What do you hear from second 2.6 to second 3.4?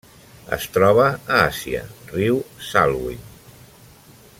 Salween.